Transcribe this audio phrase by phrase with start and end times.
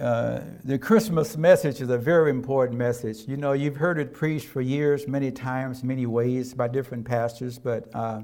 [0.00, 3.28] uh, the Christmas message is a very important message.
[3.28, 7.60] You know, you've heard it preached for years, many times, many ways by different pastors,
[7.60, 8.22] but uh,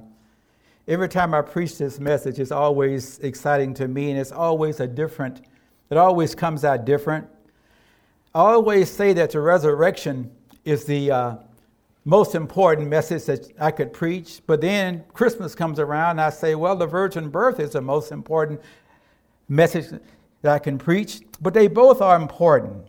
[0.89, 4.87] every time I preach this message, it's always exciting to me, and it's always a
[4.87, 5.43] different,
[5.91, 7.29] it always comes out different.
[8.35, 10.33] I always say that the resurrection
[10.65, 11.37] is the uh,
[12.05, 16.57] most important message that I could preach, but then Christmas comes around, and I say,
[16.57, 18.61] well, the virgin birth is the most important
[19.49, 19.87] message
[20.43, 22.87] that I can preach, but they both are important.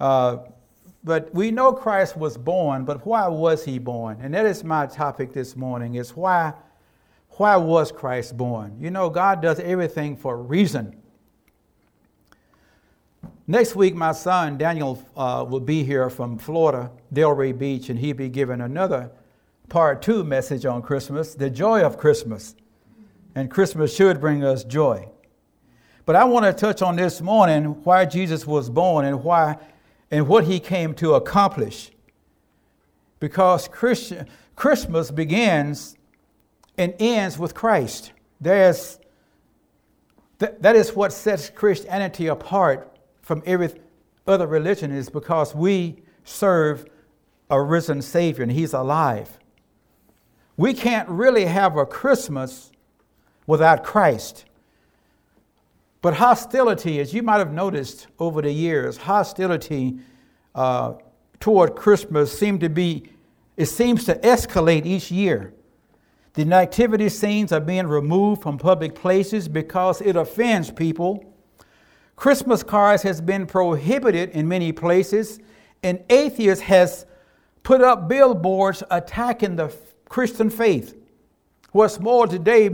[0.00, 0.38] Uh,
[1.04, 4.18] but we know Christ was born, but why was he born?
[4.20, 6.52] And that is my topic this morning is why,
[7.30, 8.76] why was Christ born?
[8.80, 11.00] You know, God does everything for a reason.
[13.46, 18.16] Next week, my son Daniel uh, will be here from Florida, Delray Beach, and he'll
[18.16, 19.12] be giving another
[19.68, 22.56] part two message on Christmas, the joy of Christmas.
[23.36, 25.08] And Christmas should bring us joy.
[26.06, 29.58] But I want to touch on this morning why Jesus was born and why
[30.10, 31.90] and what he came to accomplish.
[33.18, 33.68] Because
[34.54, 35.96] Christmas begins
[36.78, 38.12] and ends with Christ.
[38.40, 39.00] There's,
[40.38, 43.70] th- that is what sets Christianity apart from every
[44.28, 46.86] other religion, is because we serve
[47.50, 49.40] a risen Savior and He's alive.
[50.56, 52.70] We can't really have a Christmas
[53.46, 54.44] without Christ.
[56.06, 59.98] But hostility, as you might have noticed over the years, hostility
[60.54, 60.92] uh,
[61.40, 63.10] toward Christmas seemed to be,
[63.56, 65.52] it seems to escalate each year.
[66.34, 71.24] The nativity scenes are being removed from public places because it offends people.
[72.14, 75.40] Christmas cards has been prohibited in many places,
[75.82, 77.04] and atheists has
[77.64, 79.74] put up billboards attacking the
[80.08, 80.96] Christian faith.
[81.72, 82.70] What's more, today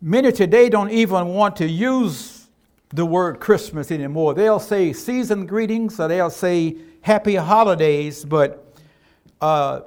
[0.00, 2.46] Many today don't even want to use
[2.90, 4.32] the word Christmas anymore.
[4.32, 8.64] They'll say season greetings or they'll say happy holidays, but
[9.40, 9.80] uh,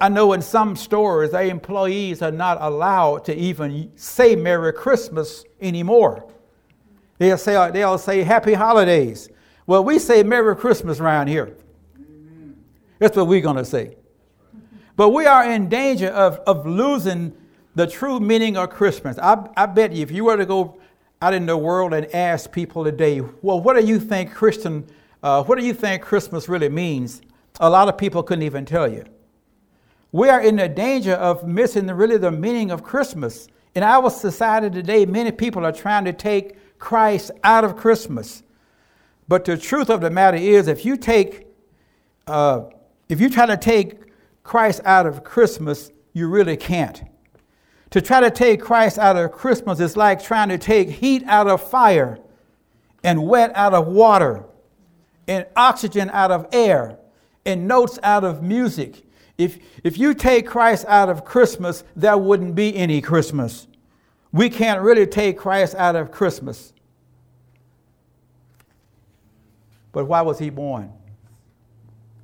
[0.00, 5.44] I know in some stores, their employees are not allowed to even say Merry Christmas
[5.60, 6.30] anymore.
[7.16, 9.28] They'll say, they'll say Happy Holidays.
[9.66, 11.56] Well, we say Merry Christmas around here.
[12.98, 13.96] That's what we're going to say.
[14.96, 17.34] But we are in danger of, of losing
[17.74, 19.18] the true meaning of Christmas.
[19.18, 20.80] I, I bet you, if you were to go
[21.20, 24.86] out in the world and ask people today, well, what do you think Christian,
[25.22, 27.22] uh, what do you think Christmas really means?
[27.60, 29.04] A lot of people couldn't even tell you.
[30.12, 33.48] We are in the danger of missing the, really the meaning of Christmas.
[33.74, 38.42] In our society today, many people are trying to take Christ out of Christmas.
[39.26, 41.48] But the truth of the matter is, if you take,
[42.26, 42.64] uh,
[43.08, 44.12] if you try to take
[44.44, 47.02] Christ out of Christmas, you really can't.
[47.94, 51.46] To try to take Christ out of Christmas is like trying to take heat out
[51.46, 52.18] of fire
[53.04, 54.46] and wet out of water
[55.28, 56.98] and oxygen out of air
[57.46, 59.04] and notes out of music.
[59.38, 63.68] If, if you take Christ out of Christmas, there wouldn't be any Christmas.
[64.32, 66.72] We can't really take Christ out of Christmas.
[69.92, 70.92] But why was he born?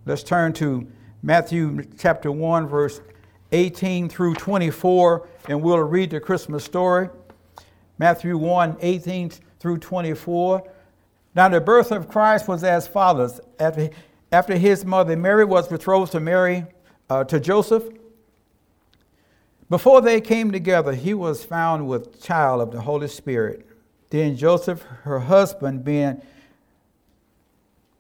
[0.05, 0.91] Let's turn to
[1.23, 3.01] Matthew chapter 1, verse
[3.53, 7.09] 18 through 24, and we'll read the Christmas story.
[7.99, 10.63] Matthew 1 18 through 24.
[11.35, 13.41] Now, the birth of Christ was as follows.
[13.59, 13.91] After,
[14.33, 16.65] after his mother Mary was betrothed to Mary,
[17.09, 17.85] uh, to Joseph,
[19.69, 23.67] before they came together, he was found with child of the Holy Spirit.
[24.11, 26.21] Then Joseph, her husband, being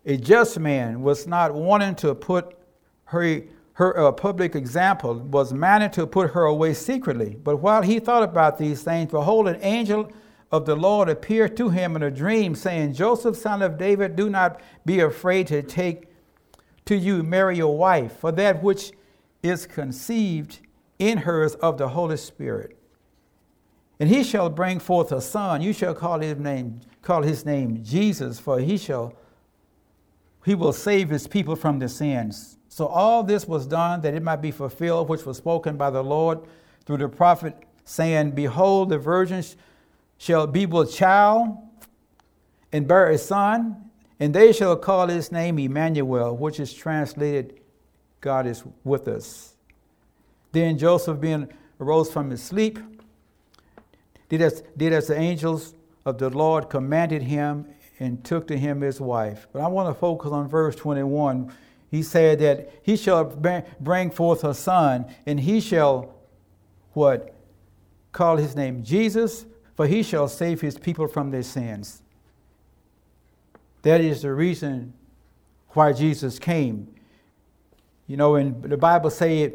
[0.04, 2.56] a just man, was not wanting to put
[3.04, 3.42] her
[3.80, 7.34] her uh, public example was managed to put her away secretly.
[7.42, 10.12] But while he thought about these things, behold, an angel
[10.52, 14.28] of the Lord appeared to him in a dream, saying, Joseph, son of David, do
[14.28, 16.08] not be afraid to take
[16.84, 18.92] to you Mary your wife, for that which
[19.42, 20.58] is conceived
[20.98, 22.76] in her is of the Holy Spirit.
[23.98, 25.62] And he shall bring forth a son.
[25.62, 29.14] You shall call his name, call his name Jesus, for he shall
[30.44, 32.58] he will save his people from their sins.
[32.70, 36.04] So all this was done that it might be fulfilled, which was spoken by the
[36.04, 36.38] Lord
[36.86, 39.44] through the prophet, saying, Behold, the virgin
[40.18, 41.58] shall be with child
[42.72, 43.90] and bear a son,
[44.20, 47.58] and they shall call his name Emmanuel, which is translated,
[48.20, 49.54] God is with us.
[50.52, 51.48] Then Joseph, being
[51.80, 52.78] arose from his sleep,
[54.28, 55.74] did as, did as the angels
[56.06, 57.66] of the Lord commanded him,
[57.98, 59.48] and took to him his wife.
[59.52, 61.52] But I want to focus on verse 21
[61.90, 66.14] he said that he shall bring forth a son, and he shall
[66.92, 67.34] what?
[68.12, 72.02] Call his name Jesus, for he shall save his people from their sins.
[73.82, 74.92] That is the reason
[75.70, 76.88] why Jesus came.
[78.06, 79.54] You know, and the Bible say,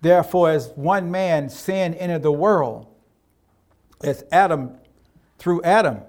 [0.00, 2.86] therefore, as one man sin entered the world,
[4.02, 4.78] as Adam,
[5.38, 6.00] through Adam,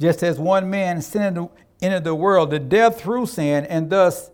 [0.00, 1.48] just as one man sin
[1.82, 4.30] entered the world, the death through sin, and thus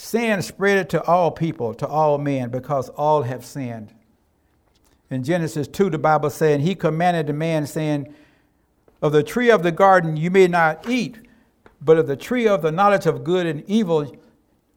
[0.00, 3.92] sin spread it to all people, to all men, because all have sinned.
[5.10, 8.14] In Genesis 2, the Bible saying, He commanded the man, saying,
[9.02, 11.18] Of the tree of the garden you may not eat,
[11.82, 14.16] but of the tree of the knowledge of good and evil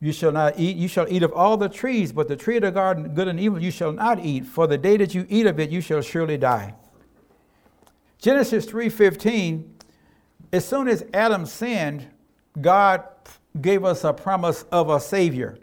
[0.01, 0.75] you shall not eat.
[0.75, 3.39] You shall eat of all the trees, but the tree of the garden, good and
[3.39, 4.45] evil, you shall not eat.
[4.45, 6.73] For the day that you eat of it, you shall surely die.
[8.17, 9.63] Genesis 3:15,
[10.51, 12.07] as soon as Adam sinned,
[12.59, 13.03] God
[13.61, 15.57] gave us a promise of a Savior.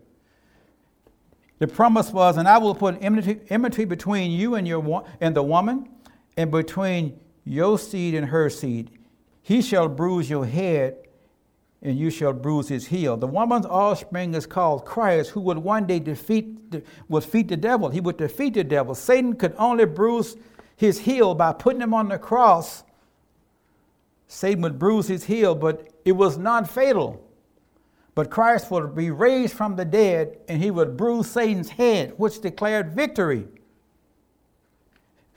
[1.58, 5.42] The promise was, and I will put enmity, enmity between you and, your, and the
[5.42, 5.88] woman,
[6.36, 8.90] and between your seed and her seed.
[9.42, 10.96] He shall bruise your head,
[11.82, 13.16] and you shall bruise his heel.
[13.16, 17.56] The woman's offspring is called Christ, who would one day defeat the, would defeat the
[17.56, 17.88] devil.
[17.88, 18.94] He would defeat the devil.
[18.94, 20.36] Satan could only bruise
[20.76, 22.84] his heel by putting him on the cross.
[24.28, 27.26] Satan would bruise his heel, but it was not fatal.
[28.20, 32.42] But Christ would be raised from the dead and he would bruise Satan's head, which
[32.42, 33.48] declared victory.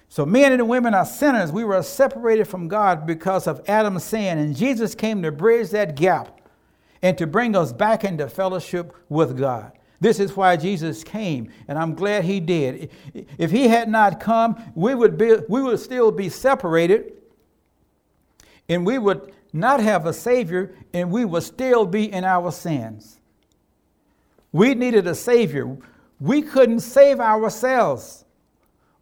[0.10, 1.50] So, men and women are sinners.
[1.50, 5.96] We were separated from God because of Adam's sin, and Jesus came to bridge that
[5.96, 6.42] gap
[7.02, 9.72] and to bring us back into fellowship with God.
[10.02, 12.92] This is why Jesus came, and I'm glad he did.
[13.38, 17.14] If he had not come, we would, be, we would still be separated,
[18.68, 23.20] and we would not have a Savior, and we would still be in our sins.
[24.52, 25.78] We needed a Savior.
[26.20, 28.26] We couldn't save ourselves.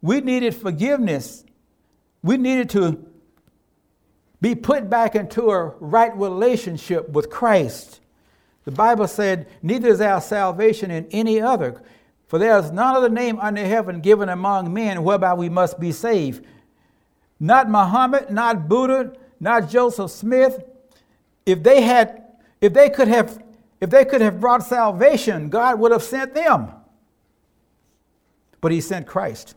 [0.02, 1.44] We needed forgiveness.
[2.22, 3.06] We needed to
[4.42, 8.00] be put back into a right relationship with Christ.
[8.64, 11.80] The Bible said, Neither is our salvation in any other,
[12.26, 15.92] for there is none other name under heaven given among men whereby we must be
[15.92, 16.44] saved.
[17.38, 20.62] Not Muhammad, not Buddha, not Joseph Smith.
[21.44, 22.22] If they had,
[22.60, 23.42] if they could have,
[23.80, 26.68] if they could have brought salvation, God would have sent them.
[28.60, 29.56] But he sent Christ.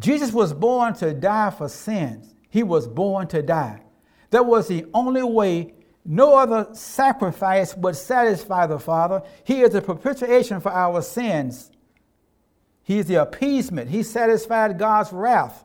[0.00, 2.34] Jesus was born to die for sins.
[2.50, 3.84] He was born to die.
[4.30, 5.74] That was the only way.
[6.04, 9.22] No other sacrifice would satisfy the Father.
[9.44, 11.70] He is the propitiation for our sins.
[12.82, 13.90] He is the appeasement.
[13.90, 15.64] He satisfied God's wrath.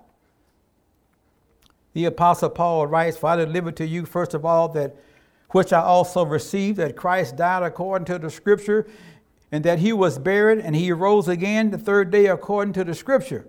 [1.94, 4.96] The Apostle Paul writes, For I delivered to you, first of all, that
[5.50, 8.88] which I also received, that Christ died according to the Scripture,
[9.52, 12.96] and that he was buried, and he rose again the third day according to the
[12.96, 13.48] Scripture.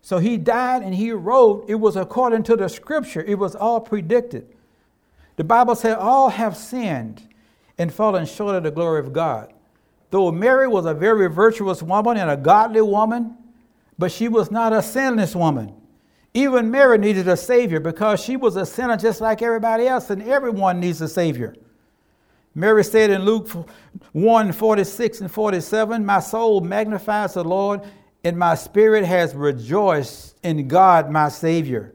[0.00, 1.64] So he died and he rose.
[1.66, 4.54] It was according to the Scripture, it was all predicted.
[5.36, 7.26] The Bible said, All have sinned
[7.78, 9.52] and fallen short of the glory of God.
[10.10, 13.36] Though Mary was a very virtuous woman and a godly woman,
[13.98, 15.74] but she was not a sinless woman.
[16.34, 20.20] Even Mary needed a Savior because she was a sinner just like everybody else, and
[20.22, 21.54] everyone needs a Savior.
[22.56, 23.48] Mary said in Luke
[24.12, 27.82] 1 46 and 47, My soul magnifies the Lord,
[28.24, 31.94] and my spirit has rejoiced in God, my Savior.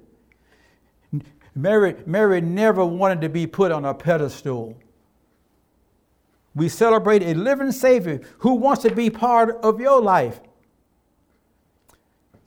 [1.54, 4.78] Mary, Mary never wanted to be put on a pedestal.
[6.56, 10.40] We celebrate a living Savior who wants to be part of your life.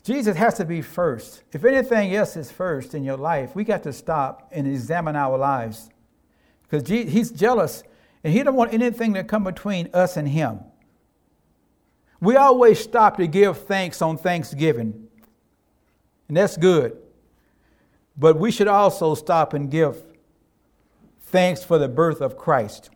[0.03, 1.45] Jesus has to be first.
[1.53, 5.39] If anything else is first in your life, we got to stop and examine our
[5.39, 5.91] lives.
[6.63, 7.85] Because he's jealous
[8.25, 10.61] and he don't want anything to come between us and him.
[12.21, 15.09] We always stop to give thanks on Thanksgiving.
[16.29, 16.97] And that's good.
[18.17, 20.03] But we should also stop and give
[21.21, 22.91] thanks for the birth of Christ.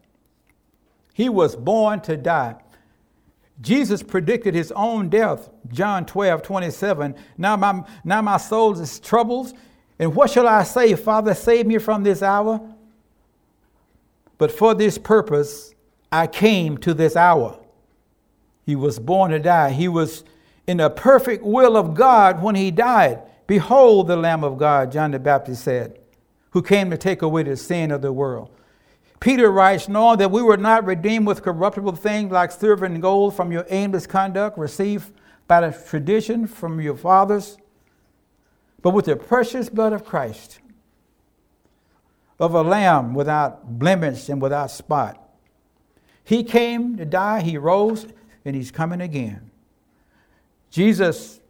[1.13, 2.57] He was born to die.
[3.61, 7.15] Jesus predicted his own death, John 12, 27.
[7.39, 9.53] Now my, now my soul is troubled,
[9.99, 10.95] and what shall I say?
[10.95, 12.61] Father, save me from this hour.
[14.39, 15.75] But for this purpose
[16.13, 17.59] I came to this hour.
[18.65, 19.71] He was born to die.
[19.71, 20.25] He was
[20.67, 23.23] in the perfect will of God when he died.
[23.47, 25.99] Behold the Lamb of God, John the Baptist said,
[26.51, 28.51] who came to take away the sin of the world.
[29.21, 33.35] Peter writes, knowing that we were not redeemed with corruptible things like silver and gold
[33.35, 35.11] from your aimless conduct received
[35.49, 37.57] by the tradition from your fathers,
[38.83, 40.61] but with the precious blood of Christ,
[42.39, 45.23] of a lamb without blemish and without spot.
[46.25, 48.07] He came to die, he rose,
[48.45, 49.51] and he's coming again.
[50.71, 51.41] Jesus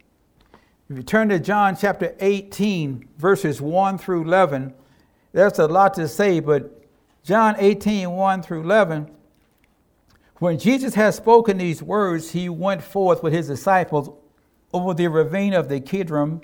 [0.89, 4.73] If you turn to John chapter 18, verses 1 through 11,
[5.33, 6.86] there's a lot to say, but
[7.27, 9.11] John 18, 1 through 11,
[10.37, 14.09] when Jesus had spoken these words, he went forth with his disciples
[14.71, 16.39] over the ravine of the Kidron.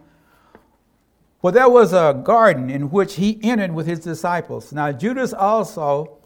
[1.41, 4.73] Well, there was a garden in which he entered with his disciples.
[4.73, 6.17] Now, Judas also,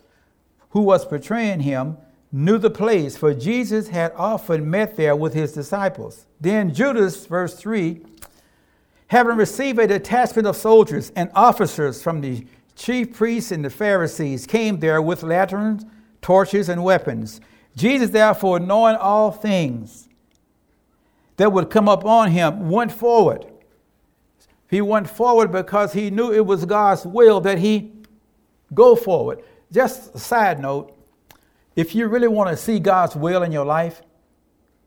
[0.71, 1.97] who was betraying him,
[2.31, 6.25] knew the place, for Jesus had often met there with his disciples.
[6.41, 8.03] Then Judas, verse 3,
[9.09, 12.47] having received a detachment of soldiers and officers from the
[12.77, 15.84] chief priests and the Pharisees, came there with lanterns,
[16.22, 17.41] torches, and weapons.
[17.75, 20.07] Jesus, therefore, knowing all things
[21.38, 23.46] that would come upon him, went forward.
[24.69, 27.91] He went forward because he knew it was God's will that he
[28.74, 29.43] go forward.
[29.72, 30.93] Just a side note
[31.75, 34.01] if you really want to see God's will in your life,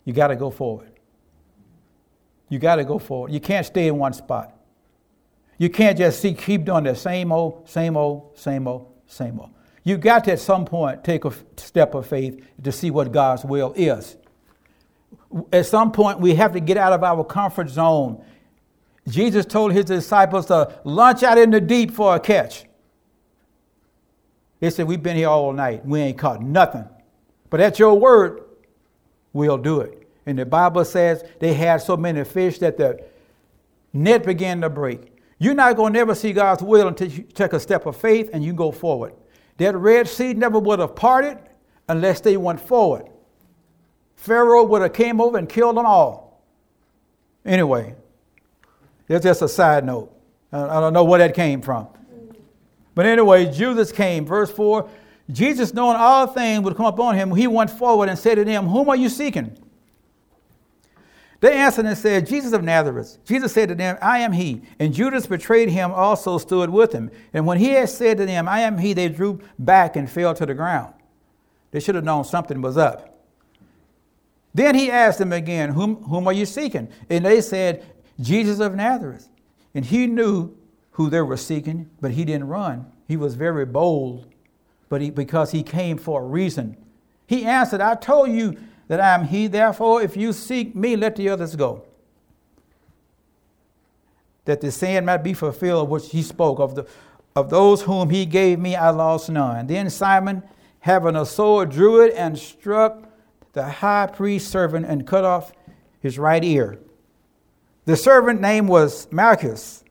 [0.05, 0.91] you got to go forward.
[2.49, 3.33] You got to go forward.
[3.33, 4.60] You can't stay in one spot.
[5.61, 9.51] You can't just see, keep doing the same old, same old, same old, same old.
[9.85, 13.45] You got to at some point take a step of faith to see what God's
[13.45, 14.17] will is.
[15.53, 18.25] At some point, we have to get out of our comfort zone.
[19.07, 22.65] Jesus told his disciples to launch out in the deep for a catch.
[24.61, 25.85] They said, We've been here all night.
[25.85, 26.89] We ain't caught nothing.
[27.51, 28.45] But at your word,
[29.35, 30.09] we'll do it.
[30.25, 33.05] And the Bible says they had so many fish that the
[33.93, 35.20] net began to break.
[35.41, 38.29] You're not going to never see God's will until you take a step of faith
[38.33, 39.15] and you go forward.
[39.57, 41.39] That Red Sea never would have parted
[41.89, 43.09] unless they went forward.
[44.17, 46.45] Pharaoh would have came over and killed them all.
[47.45, 47.95] Anyway,
[49.09, 50.15] that's just a side note.
[50.53, 51.89] I don't know where that came from.
[52.95, 54.27] But anyway, Judas came.
[54.27, 54.89] Verse 4
[55.33, 58.67] Jesus, knowing all things would come upon him, he went forward and said to them,
[58.67, 59.57] Whom are you seeking?
[61.41, 63.17] They answered and said, Jesus of Nazareth.
[63.25, 64.61] Jesus said to them, I am he.
[64.79, 67.11] And Judas betrayed him also stood with him.
[67.33, 70.35] And when he had said to them, I am he, they drew back and fell
[70.35, 70.93] to the ground.
[71.71, 73.11] They should have known something was up.
[74.53, 76.89] Then he asked them again, Whom, whom are you seeking?
[77.09, 77.87] And they said,
[78.21, 79.29] Jesus of Nazareth.
[79.75, 80.55] And he knew
[80.93, 82.91] who they were seeking, but he didn't run.
[83.09, 84.27] He was very bold,
[84.89, 86.77] but he, because he came for a reason.
[87.27, 88.57] He answered, I told you
[88.91, 91.85] that I am he, therefore, if you seek me, let the others go.
[94.47, 96.89] That the saying might be fulfilled which he spoke of the
[97.37, 99.69] of those whom he gave me, I lost none.
[99.69, 100.43] Then Simon,
[100.81, 103.05] having a sword, drew it and struck
[103.53, 105.53] the high priest's servant and cut off
[106.01, 106.81] his right ear.
[107.85, 109.85] The servant name was Malchus.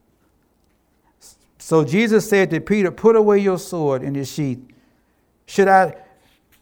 [1.57, 4.59] So Jesus said to Peter, Put away your sword in its sheath.
[5.45, 5.95] Should I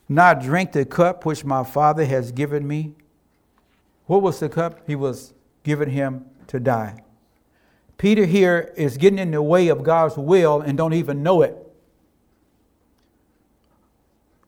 [0.09, 2.93] not drink the cup which my Father has given me?
[4.05, 4.81] What was the cup?
[4.87, 5.33] He was
[5.63, 7.03] given him to die.
[7.97, 11.57] Peter here is getting in the way of God's will and don't even know it.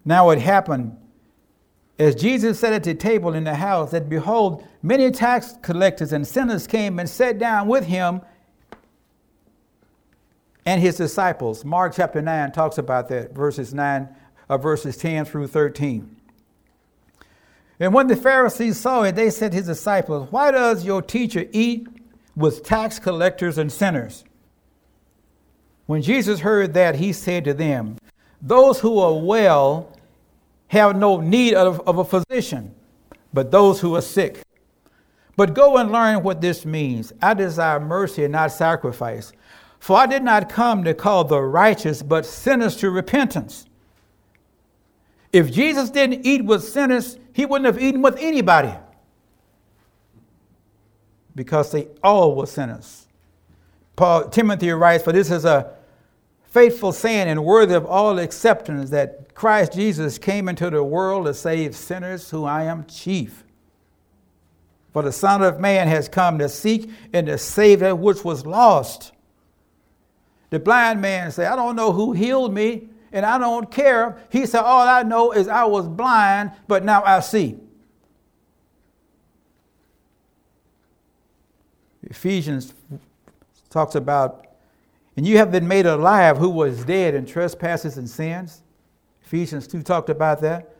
[0.05, 0.97] Now it happened
[1.99, 6.25] as Jesus sat at the table in the house that behold, many tax collectors and
[6.25, 8.21] sinners came and sat down with him
[10.65, 11.65] and his disciples.
[11.65, 14.07] Mark chapter 9 talks about that, verses 9,
[14.50, 16.15] uh, verses 10 through 13.
[17.79, 21.46] And when the Pharisees saw it, they said to his disciples, Why does your teacher
[21.51, 21.88] eat
[22.36, 24.24] with tax collectors and sinners?
[25.86, 27.98] When Jesus heard that, he said to them,
[28.41, 29.96] Those who are well
[30.68, 32.75] have no need of, of a physician,
[33.34, 34.41] but those who are sick.
[35.36, 37.13] But go and learn what this means.
[37.22, 39.32] I desire mercy and not sacrifice
[39.79, 43.65] for I did not come to call the righteous, but sinners to repentance.
[45.31, 48.74] If Jesus didn't eat with sinners, he wouldn't have eaten with anybody
[51.36, 53.07] because they all were sinners.
[53.95, 55.74] Paul Timothy writes, For this is a
[56.45, 61.33] faithful saying and worthy of all acceptance that Christ Jesus came into the world to
[61.33, 63.43] save sinners, who I am chief.
[64.91, 68.45] For the Son of Man has come to seek and to save that which was
[68.45, 69.12] lost.
[70.50, 74.17] The blind man said, I don't know who healed me, and I don't care.
[74.29, 77.57] He said, All I know is I was blind, but now I see.
[82.03, 82.73] Ephesians
[83.69, 84.47] talks about,
[85.15, 88.63] and you have been made alive who was dead in trespasses and sins.
[89.23, 90.75] Ephesians 2 talked about that.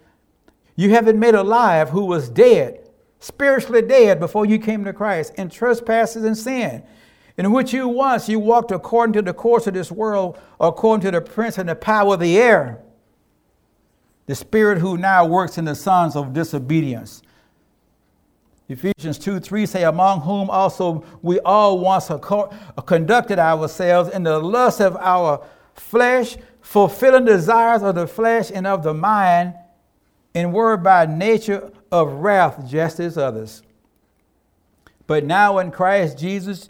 [0.76, 5.34] You have been made alive who was dead, spiritually dead before you came to Christ
[5.36, 6.84] in trespasses and sin
[7.40, 11.10] in which you once you walked according to the course of this world, according to
[11.10, 12.82] the prince and the power of the air,
[14.26, 17.22] the spirit who now works in the sons of disobedience.
[18.68, 22.12] Ephesians 2 3 say, Among whom also we all once
[22.86, 25.42] conducted ourselves in the lust of our
[25.76, 29.54] flesh, fulfilling desires of the flesh and of the mind,
[30.36, 33.64] and were by nature of wrath just as others.
[35.08, 36.68] But now in Christ Jesus,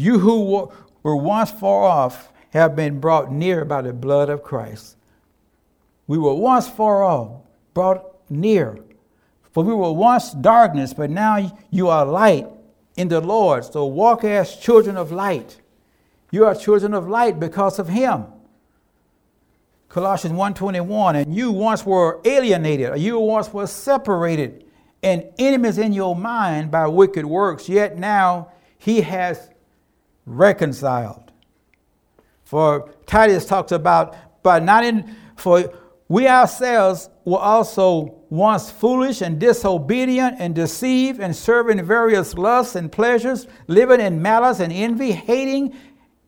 [0.00, 0.70] you who
[1.02, 4.96] were once far off have been brought near by the blood of Christ.
[6.06, 7.42] We were once far off,
[7.74, 8.78] brought near.
[9.52, 12.46] For we were once darkness, but now you are light
[12.96, 13.64] in the Lord.
[13.64, 15.60] So walk as children of light.
[16.30, 18.24] You are children of light because of him.
[19.90, 24.64] Colossians 1:21 and you once were alienated, you once were separated
[25.02, 29.49] and enemies in your mind by wicked works, yet now he has
[30.26, 31.32] reconciled.
[32.44, 35.72] For Titus talks about but not in for
[36.08, 42.90] we ourselves were also once foolish and disobedient and deceived and serving various lusts and
[42.90, 45.76] pleasures, living in malice and envy, hating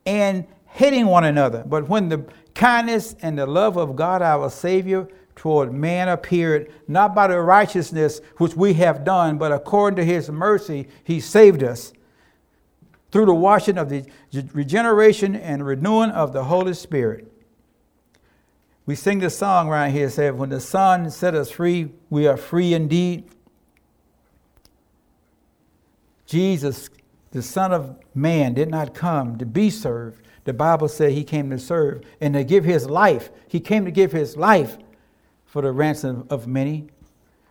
[0.06, 1.64] and hating one another.
[1.66, 7.14] But when the kindness and the love of God our Savior toward man appeared, not
[7.14, 11.92] by the righteousness which we have done, but according to his mercy, he saved us
[13.12, 14.04] through the washing of the
[14.52, 17.32] regeneration and renewing of the Holy Spirit
[18.84, 22.36] we sing this song right here, said, When the Son set us free, we are
[22.36, 23.28] free indeed.
[26.26, 26.90] Jesus,
[27.30, 30.26] the Son of Man, did not come to be served.
[30.44, 33.30] The Bible said he came to serve and to give his life.
[33.46, 34.76] He came to give his life
[35.46, 36.88] for the ransom of many.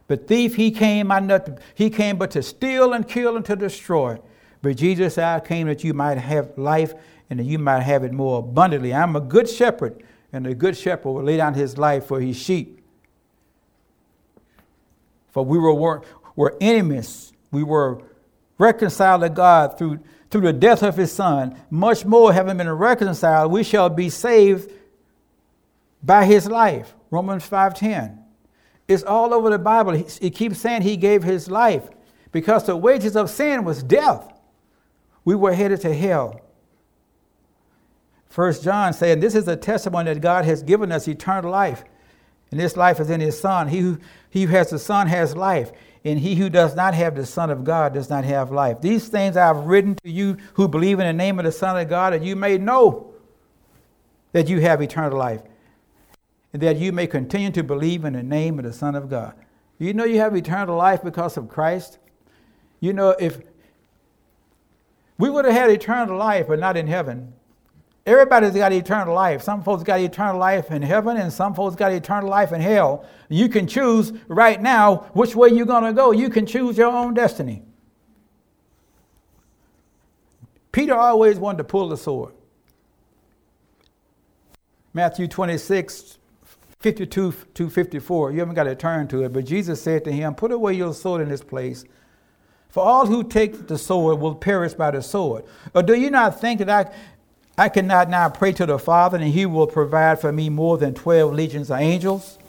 [0.07, 3.55] But thief, he came, I not, he came but to steal and kill and to
[3.55, 4.19] destroy.
[4.61, 6.93] But Jesus, I came that you might have life
[7.29, 8.93] and that you might have it more abundantly.
[8.93, 10.03] I'm a good shepherd
[10.33, 12.81] and the good shepherd will lay down his life for his sheep.
[15.31, 16.01] For we were,
[16.35, 17.33] were enemies.
[17.51, 18.01] We were
[18.57, 19.99] reconciled to God through,
[20.29, 21.59] through the death of his son.
[21.69, 24.71] Much more, having been reconciled, we shall be saved
[26.03, 26.93] by his life.
[27.09, 28.17] Romans 5.10.
[28.87, 29.93] It's all over the Bible.
[29.93, 31.89] It keeps saying he gave his life
[32.31, 34.33] because the wages of sin was death.
[35.23, 36.41] We were headed to hell.
[38.29, 41.83] First John saying, This is a testimony that God has given us eternal life.
[42.49, 43.67] And this life is in his Son.
[43.67, 43.97] He who,
[44.29, 45.71] he who has the Son has life.
[46.03, 48.81] And he who does not have the Son of God does not have life.
[48.81, 51.77] These things I have written to you who believe in the name of the Son
[51.77, 53.13] of God, that you may know
[54.31, 55.41] that you have eternal life.
[56.53, 59.35] And that you may continue to believe in the name of the Son of God.
[59.77, 61.97] You know you have eternal life because of Christ.
[62.79, 63.41] You know, if
[65.21, 67.33] we would have had eternal life, but not in heaven,
[68.05, 69.43] Everybody's got eternal life.
[69.43, 73.05] Some folks got eternal life in heaven, and some folks got eternal life in hell.
[73.29, 76.11] You can choose right now which way you're going to go.
[76.11, 77.61] You can choose your own destiny.
[80.71, 82.33] Peter always wanted to pull the sword.
[84.93, 86.17] Matthew 26,
[86.79, 88.31] 52 to 54.
[88.31, 90.93] You haven't got to turn to it, but Jesus said to him, Put away your
[90.95, 91.85] sword in this place.
[92.71, 95.43] For all who take the sword will perish by the sword.
[95.75, 96.91] Or do you not think that I
[97.57, 100.93] I cannot now pray to the Father, and he will provide for me more than
[100.93, 102.39] 12 legions of angels.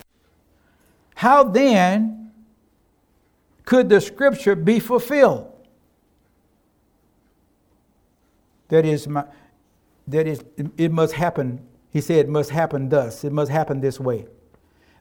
[1.17, 2.33] How then
[3.65, 5.53] could the scripture be fulfilled?
[8.69, 9.25] That is, my,
[10.09, 10.43] that is,
[10.79, 11.61] it must happen.
[11.91, 13.23] He said it must happen thus.
[13.23, 14.27] It must happen this way.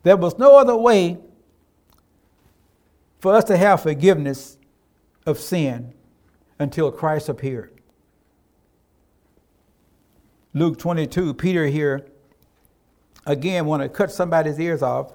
[0.03, 1.19] There was no other way
[3.19, 4.57] for us to have forgiveness
[5.25, 5.93] of sin
[6.59, 7.73] until Christ appeared.
[10.53, 12.05] Luke 22, Peter here
[13.25, 15.13] again want to cut somebody's ears off,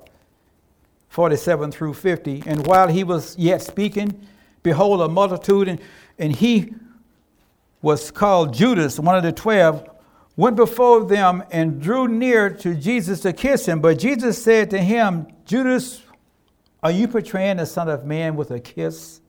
[1.09, 2.42] 47 through 50.
[2.47, 4.27] And while he was yet speaking,
[4.62, 5.81] behold, a multitude, and,
[6.19, 6.73] and he
[7.83, 9.88] was called Judas, one of the twelve,
[10.37, 13.81] went before them and drew near to Jesus to kiss him.
[13.81, 16.03] But Jesus said to him, Judas,
[16.83, 19.21] are you portraying the Son of Man with a kiss?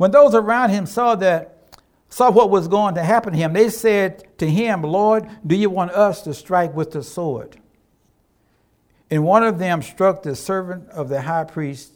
[0.00, 1.58] When those around him saw that
[2.08, 5.68] saw what was going to happen to him, they said to him, Lord, do you
[5.68, 7.60] want us to strike with the sword?
[9.10, 11.92] And one of them struck the servant of the high priest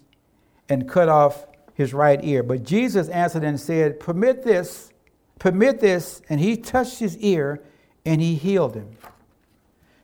[0.69, 2.43] and cut off his right ear.
[2.43, 4.93] But Jesus answered and said, Permit this,
[5.39, 6.21] permit this.
[6.29, 7.63] And he touched his ear
[8.05, 8.99] and he healed him.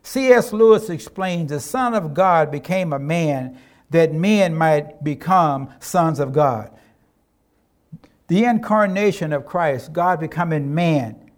[0.04, 0.54] C.S.
[0.54, 3.58] Lewis explains the Son of God became a man
[3.90, 6.74] that men might become sons of God
[8.30, 11.32] the incarnation of Christ, God becoming man.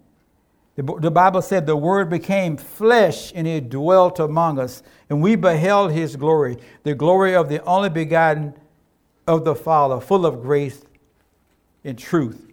[0.75, 5.35] The, the Bible said the Word became flesh and it dwelt among us, and we
[5.35, 8.53] beheld his glory, the glory of the only begotten
[9.25, 10.83] of the Father, full of grace
[11.83, 12.45] and truth.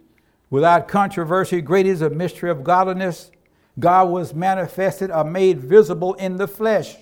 [0.48, 3.30] Without controversy, great is the mystery of godliness.
[3.78, 6.96] God was manifested or made visible in the flesh.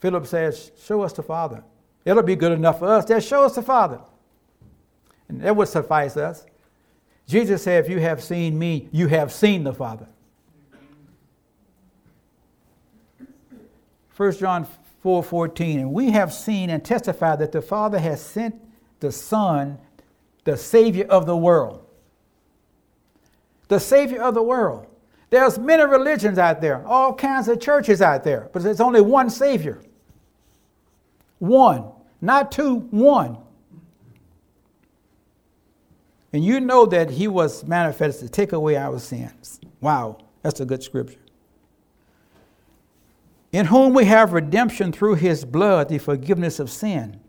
[0.00, 1.62] Philip says, Show us the Father.
[2.04, 3.04] It'll be good enough for us.
[3.04, 4.00] Just show us the Father.
[5.28, 6.44] And that would suffice us.
[7.26, 10.06] Jesus said, If you have seen me, you have seen the Father.
[14.16, 14.66] 1 John
[15.00, 18.54] 4 14, and we have seen and testified that the Father has sent
[19.00, 19.78] the Son,
[20.44, 21.84] the Savior of the world.
[23.68, 24.86] The Savior of the world.
[25.30, 29.30] There's many religions out there, all kinds of churches out there, but there's only one
[29.30, 29.82] Savior.
[31.38, 31.90] One,
[32.24, 33.38] not two, one.
[36.32, 39.60] And you know that he was manifested to take away our sins.
[39.80, 41.20] Wow, that's a good scripture.
[43.52, 47.20] In whom we have redemption through his blood, the forgiveness of sin.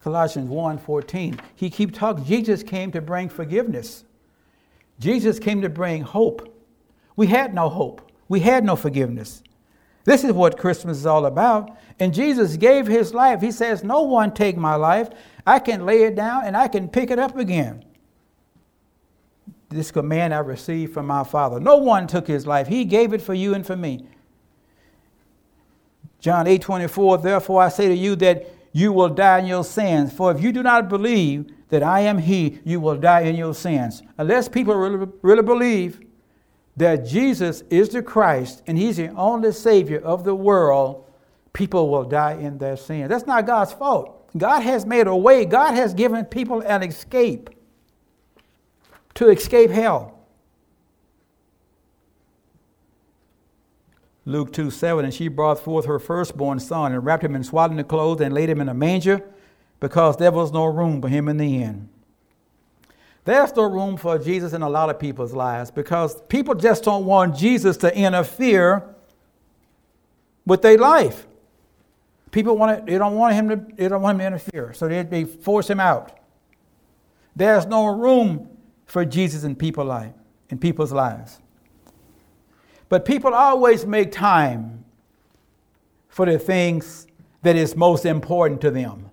[0.00, 1.40] Colossians 1:14.
[1.56, 2.24] He keep talking.
[2.24, 4.04] Jesus came to bring forgiveness.
[5.00, 6.48] Jesus came to bring hope.
[7.16, 8.12] We had no hope.
[8.28, 9.42] We had no forgiveness.
[10.06, 11.76] This is what Christmas is all about.
[12.00, 13.42] And Jesus gave his life.
[13.42, 15.10] He says, No one take my life.
[15.46, 17.84] I can lay it down and I can pick it up again
[19.68, 21.60] this command I received from my Father.
[21.60, 22.66] No one took his life.
[22.66, 24.06] He gave it for you and for me.
[26.20, 30.12] John 8 24, therefore I say to you that you will die in your sins.
[30.12, 33.54] For if you do not believe that I am He, you will die in your
[33.54, 34.02] sins.
[34.18, 36.00] Unless people really, really believe
[36.76, 41.04] that Jesus is the Christ and He's the only Savior of the world,
[41.52, 43.08] people will die in their sin.
[43.08, 44.12] That's not God's fault.
[44.36, 47.50] God has made a way, God has given people an escape
[49.14, 50.12] to escape hell.
[54.26, 57.84] Luke 2 7, and she brought forth her firstborn son and wrapped him in swaddling
[57.86, 59.22] clothes and laid him in a manger
[59.80, 61.88] because there was no room for him in the inn.
[63.26, 67.04] There's no room for Jesus in a lot of people's lives because people just don't
[67.04, 68.94] want Jesus to interfere
[70.46, 71.26] with their life.
[72.30, 74.86] People want it, they don't want him to, they don't want him to interfere, so
[74.86, 76.20] they, they force him out.
[77.34, 78.48] There's no room
[78.86, 80.14] for Jesus in people life,
[80.48, 81.40] in people's lives.
[82.88, 84.84] But people always make time
[86.08, 87.08] for the things
[87.42, 89.10] that is most important to them.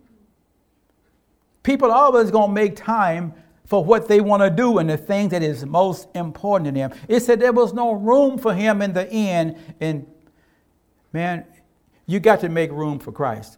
[1.63, 3.33] People always going to make time
[3.65, 6.91] for what they want to do and the thing that is most important to them.
[7.07, 9.57] It said there was no room for him in the end.
[9.79, 10.05] And
[11.13, 11.45] man,
[12.05, 13.57] you got to make room for Christ.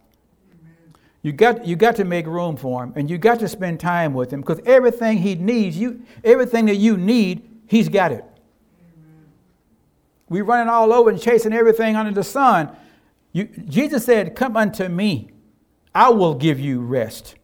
[1.22, 4.14] You got, you got to make room for him and you got to spend time
[4.14, 8.24] with him because everything he needs, you, everything that you need, he's got it.
[10.28, 12.76] We're running all over and chasing everything under the sun.
[13.32, 15.30] You, Jesus said, Come unto me,
[15.94, 17.34] I will give you rest.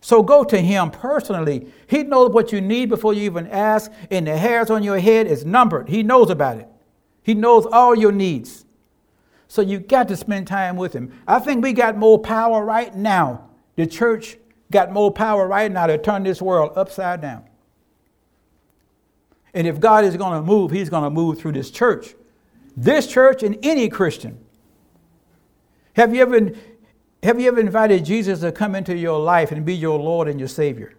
[0.00, 1.66] So go to him personally.
[1.86, 5.26] He knows what you need before you even ask, and the hairs on your head
[5.26, 5.88] is numbered.
[5.88, 6.68] He knows about it.
[7.22, 8.64] He knows all your needs.
[9.46, 11.12] So you got to spend time with him.
[11.26, 13.50] I think we got more power right now.
[13.76, 14.38] The church
[14.70, 17.44] got more power right now to turn this world upside down.
[19.52, 22.14] And if God is going to move, he's going to move through this church.
[22.76, 24.38] This church and any Christian.
[25.94, 26.52] Have you ever
[27.22, 30.38] have you ever invited Jesus to come into your life and be your Lord and
[30.38, 30.94] your Savior?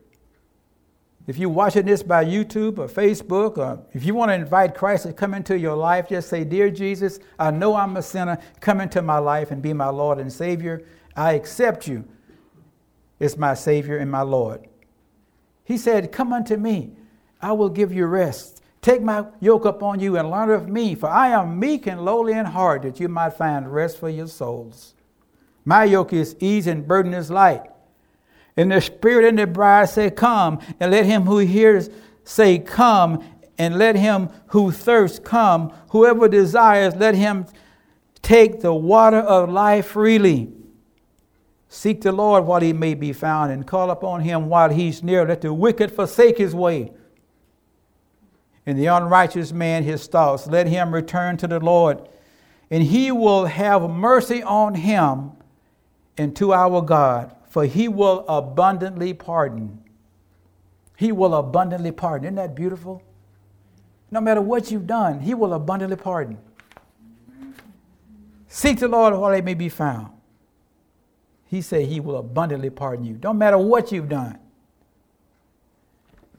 [1.27, 5.03] If you're watching this by YouTube or Facebook, or if you want to invite Christ
[5.03, 8.39] to come into your life, just say, Dear Jesus, I know I'm a sinner.
[8.59, 10.83] Come into my life and be my Lord and Savior.
[11.15, 12.05] I accept you
[13.19, 14.67] as my Savior and my Lord.
[15.63, 16.93] He said, Come unto me.
[17.41, 18.61] I will give you rest.
[18.81, 22.33] Take my yoke upon you and learn of me, for I am meek and lowly
[22.33, 24.95] in heart, that you might find rest for your souls.
[25.65, 27.63] My yoke is easy and burden is light.
[28.57, 30.59] And the Spirit and the bride say, Come.
[30.79, 31.89] And let him who hears
[32.23, 33.23] say, Come.
[33.57, 35.73] And let him who thirsts come.
[35.89, 37.45] Whoever desires, let him
[38.21, 40.51] take the water of life freely.
[41.69, 45.25] Seek the Lord while he may be found, and call upon him while he's near.
[45.25, 46.91] Let the wicked forsake his way,
[48.65, 50.47] and the unrighteous man his thoughts.
[50.47, 52.09] Let him return to the Lord,
[52.69, 55.31] and he will have mercy on him
[56.17, 59.83] and to our God for he will abundantly pardon.
[60.95, 62.27] He will abundantly pardon.
[62.27, 63.03] Isn't that beautiful?
[64.09, 66.37] No matter what you've done, he will abundantly pardon.
[68.47, 70.13] Seek the Lord while he may be found.
[71.47, 73.15] He said he will abundantly pardon you.
[73.15, 74.39] Don't matter what you've done.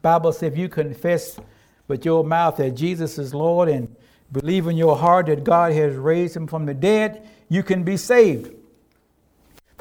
[0.01, 1.39] Bible says if you confess
[1.87, 3.95] with your mouth that Jesus is Lord and
[4.31, 7.97] believe in your heart that God has raised him from the dead, you can be
[7.97, 8.51] saved.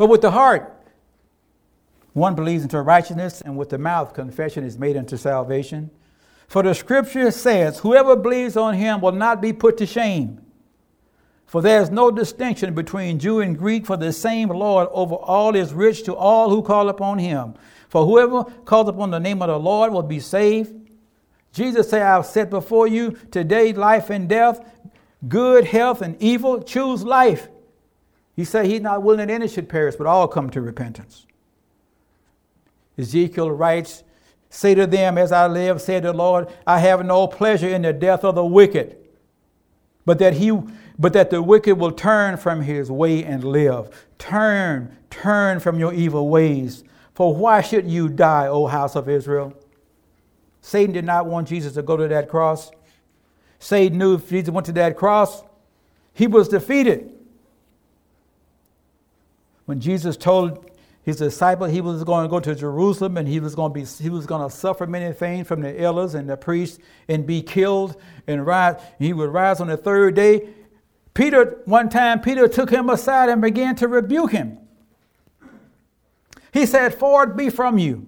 [0.03, 0.85] But with the heart,
[2.13, 5.93] one believes into righteousness, and with the mouth, confession is made unto salvation.
[6.49, 10.45] For the scripture says, Whoever believes on him will not be put to shame.
[11.47, 15.55] For there is no distinction between Jew and Greek, for the same Lord over all
[15.55, 17.55] is rich to all who call upon him.
[17.89, 20.75] For whoever calls upon the name of the Lord will be saved.
[21.53, 24.69] Jesus said, I have set before you today life and death,
[25.29, 26.61] good health and evil.
[26.61, 27.47] Choose life.
[28.35, 31.27] He said he's not willing that any should perish, but all come to repentance.
[32.99, 34.05] Ezekiel writes,
[34.49, 37.93] Say to them, As I live, said the Lord, I have no pleasure in the
[37.93, 38.97] death of the wicked,
[40.05, 40.53] but that he
[40.99, 44.07] but that the wicked will turn from his way and live.
[44.19, 46.85] Turn, turn from your evil ways.
[47.15, 49.55] For why should you die, O house of Israel?
[50.61, 52.71] Satan did not want Jesus to go to that cross.
[53.59, 55.43] Satan knew if Jesus went to that cross,
[56.13, 57.13] he was defeated.
[59.67, 60.71] When Jesus told
[61.03, 63.85] his disciple he was going to go to Jerusalem and he was going to be
[64.03, 67.43] he was going to suffer many things from the elders and the priests and be
[67.43, 67.97] killed
[68.27, 70.49] and rise he would rise on the third day.
[71.15, 74.59] Peter one time Peter took him aside and began to rebuke him.
[76.53, 78.07] He said far be from you.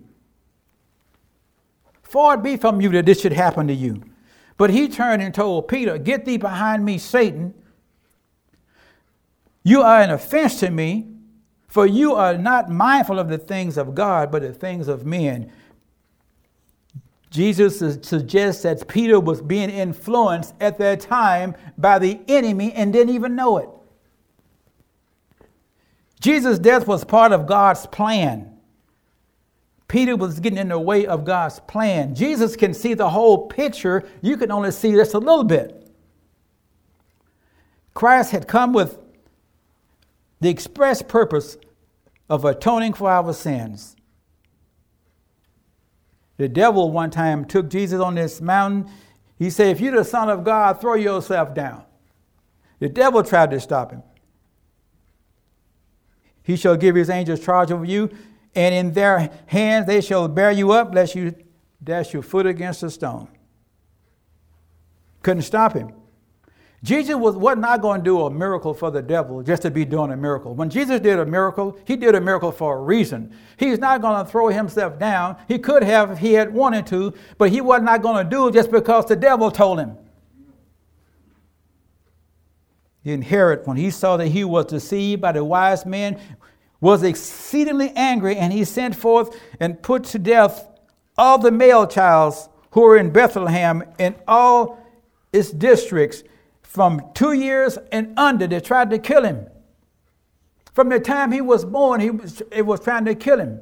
[2.03, 4.05] Far be from you that this should happen to you.
[4.57, 7.55] But he turned and told Peter get thee behind me Satan.
[9.65, 11.14] You are an offense to me
[11.75, 15.51] for you are not mindful of the things of God, but the things of men.
[17.31, 23.13] Jesus suggests that Peter was being influenced at that time by the enemy and didn't
[23.13, 23.69] even know it.
[26.21, 28.57] Jesus' death was part of God's plan.
[29.89, 32.15] Peter was getting in the way of God's plan.
[32.15, 35.93] Jesus can see the whole picture, you can only see just a little bit.
[37.95, 38.97] Christ had come with
[40.41, 41.57] the express purpose
[42.29, 43.97] of atoning for our sins.
[46.37, 48.91] The devil one time took Jesus on this mountain.
[49.39, 51.85] He said, If you're the Son of God, throw yourself down.
[52.81, 54.03] The devil tried to stop him.
[56.43, 58.11] He shall give his angels charge over you,
[58.55, 61.35] and in their hands they shall bear you up, lest you
[61.83, 63.29] dash your foot against a stone.
[65.23, 65.93] Couldn't stop him.
[66.85, 69.87] Jesus was, was not going to do a miracle for the devil just to be
[69.87, 70.55] doing a miracle.
[70.55, 73.35] When Jesus did a miracle, he did a miracle for a reason.
[73.57, 75.39] He's not going to throw himself down.
[75.49, 78.49] He could have if he had wanted to, but he was not going to do
[78.49, 79.97] it just because the devil told him.
[83.03, 86.21] The Herod, when he saw that he was deceived by the wise men,
[86.83, 90.69] was exceedingly angry, and he sent forth and put to death
[91.17, 94.85] all the male childs who were in Bethlehem and all
[95.33, 96.25] its districts
[96.75, 99.47] from two years and under, they tried to kill him.
[100.73, 103.61] From the time he was born, he was, it was trying to kill him.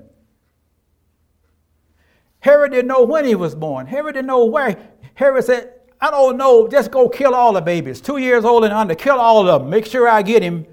[2.40, 3.86] Herod didn't know when he was born.
[3.86, 4.78] Herod didn't know where.
[5.12, 8.72] Herod said, I don't know, just go kill all the babies, two years old and
[8.72, 9.68] under, kill all of them.
[9.68, 10.66] Make sure I get him.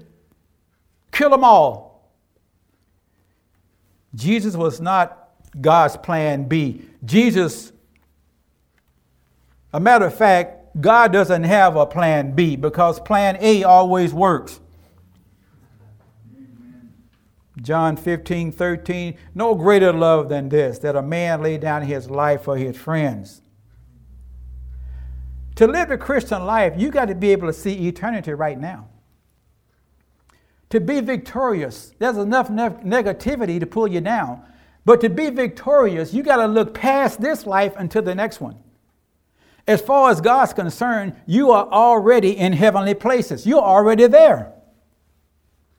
[1.12, 2.10] Kill them all.
[4.14, 5.28] Jesus was not
[5.60, 6.86] God's plan B.
[7.04, 7.70] Jesus,
[9.74, 14.60] a matter of fact, God doesn't have a plan B because plan A always works.
[17.60, 22.42] John 15, 13, no greater love than this, that a man lay down his life
[22.42, 23.42] for his friends.
[25.56, 28.88] To live the Christian life, you got to be able to see eternity right now.
[30.70, 34.42] To be victorious, there's enough ne- negativity to pull you down.
[34.84, 38.56] But to be victorious, you got to look past this life until the next one.
[39.70, 43.46] As far as God's concerned, you are already in heavenly places.
[43.46, 44.52] You're already there.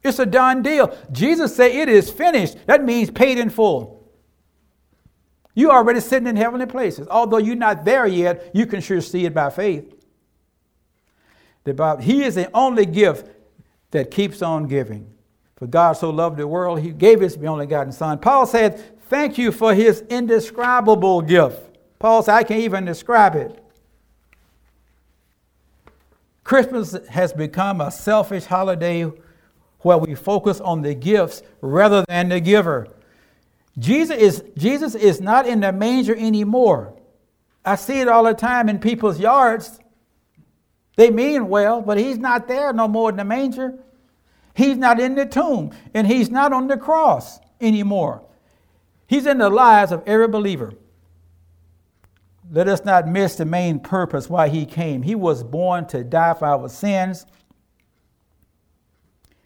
[0.02, 0.96] It's a done deal.
[1.12, 2.56] Jesus said it is finished.
[2.64, 4.10] That means paid in full.
[5.54, 7.06] You're already sitting in heavenly places.
[7.06, 9.94] Although you're not there yet, you can sure see it by faith.
[11.64, 13.28] The Bible, he is the only gift
[13.90, 15.06] that keeps on giving.
[15.56, 18.18] For God so loved the world, he gave his only begotten Son.
[18.18, 21.60] Paul said, Thank you for his indescribable gift.
[21.98, 23.61] Paul said, I can't even describe it.
[26.52, 29.10] Christmas has become a selfish holiday
[29.78, 32.88] where we focus on the gifts rather than the giver.
[33.78, 36.94] Jesus is, Jesus is not in the manger anymore.
[37.64, 39.80] I see it all the time in people's yards.
[40.96, 43.78] They mean well, but he's not there no more in the manger.
[44.54, 48.26] He's not in the tomb, and he's not on the cross anymore.
[49.06, 50.74] He's in the lives of every believer.
[52.54, 55.02] Let us not miss the main purpose why he came.
[55.02, 57.24] He was born to die for our sins.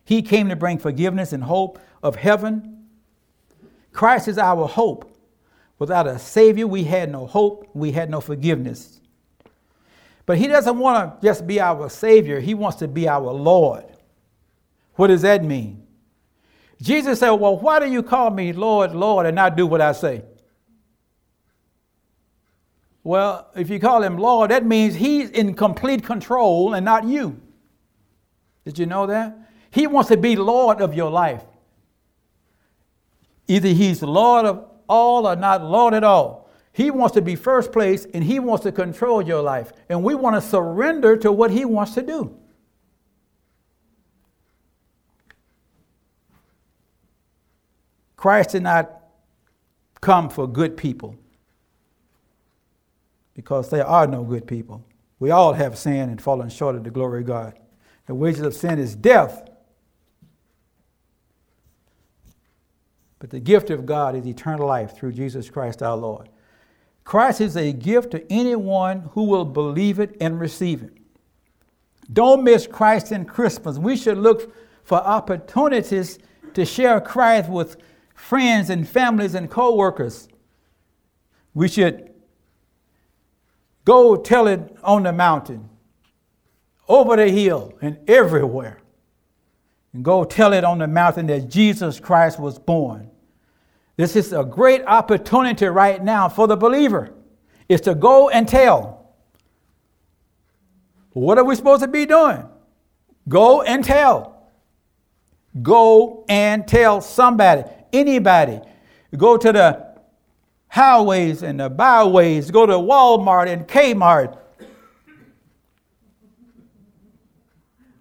[0.05, 2.89] He came to bring forgiveness and hope of heaven.
[3.93, 5.17] Christ is our hope.
[5.79, 9.01] Without a Savior, we had no hope, we had no forgiveness.
[10.25, 13.85] But He doesn't want to just be our Savior, He wants to be our Lord.
[14.95, 15.87] What does that mean?
[16.83, 19.93] Jesus said, Well, why do you call me Lord, Lord, and not do what I
[19.93, 20.25] say?
[23.07, 27.41] Well, if you call him Lord, that means he's in complete control and not you.
[28.65, 29.39] Did you know that?
[29.71, 31.45] He wants to be Lord of your life.
[33.47, 36.51] Either he's Lord of all or not Lord at all.
[36.73, 39.73] He wants to be first place and he wants to control your life.
[39.89, 42.37] And we want to surrender to what he wants to do.
[48.17, 48.91] Christ did not
[50.01, 51.17] come for good people
[53.37, 54.83] because there are no good people.
[55.19, 57.59] We all have sinned and fallen short of the glory of God.
[58.07, 59.49] The wages of sin is death.
[63.19, 66.31] But the gift of God is eternal life through Jesus Christ our Lord.
[67.05, 70.97] Christ is a gift to anyone who will believe it and receive it.
[72.13, 73.79] Don't miss Christ in Christmas.
[73.79, 76.19] We should look for opportunities
[76.55, 77.77] to share Christ with
[78.15, 80.29] friends and families and co workers.
[81.53, 82.16] We should
[83.87, 85.71] Go tell it on the mountain,
[86.89, 88.79] over the hill, and everywhere.
[89.93, 93.09] And go tell it on the mountain that Jesus Christ was born.
[93.97, 97.15] This is a great opportunity right now for the believer.
[97.69, 99.15] Is to go and tell.
[101.13, 102.45] What are we supposed to be doing?
[103.29, 104.51] Go and tell.
[105.63, 108.61] Go and tell somebody, anybody.
[109.17, 109.86] Go to the
[110.69, 114.39] highways and the byways, go to Walmart and Kmart,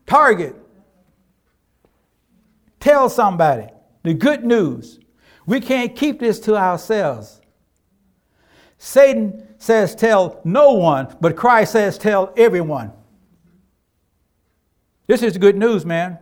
[0.05, 0.55] Target.
[2.79, 3.67] Tell somebody
[4.03, 4.99] the good news.
[5.47, 7.41] We can't keep this to ourselves.
[8.77, 12.91] Satan says, Tell no one, but Christ says, Tell everyone.
[15.07, 16.19] This is good news, man.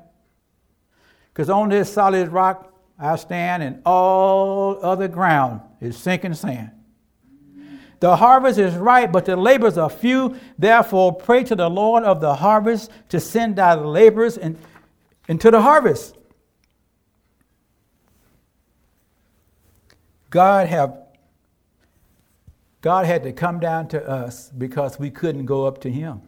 [1.34, 6.72] Because on this solid rock, I stand, and all other ground is sinking sand.
[8.00, 10.36] The harvest is ripe, but the laborers are few.
[10.58, 14.58] Therefore, pray to the Lord of the harvest to send out the laborers in,
[15.30, 16.18] into the harvest.
[20.30, 21.00] God have
[22.82, 26.22] God had to come down to us because we couldn't go up to him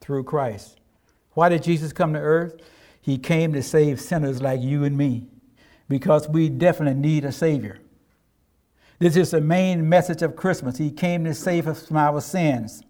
[0.00, 0.80] through Christ.
[1.32, 2.56] Why did Jesus come to earth?
[3.02, 5.26] He came to save sinners like you and me
[5.86, 7.80] because we definitely need a Savior.
[8.98, 10.76] This is the main message of Christmas.
[10.76, 12.82] He came to save us from our sins.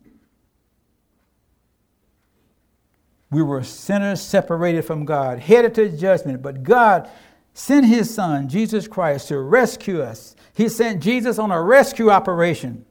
[3.31, 7.11] We were sinners separated from God, headed to judgment, but God
[7.53, 10.35] sent His Son, Jesus Christ, to rescue us.
[10.55, 12.87] He sent Jesus on a rescue operation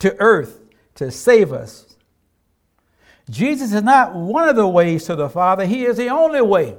[0.00, 0.60] to earth
[0.96, 1.96] to save us.
[3.30, 6.76] Jesus is not one of the ways to the Father, He is the only way.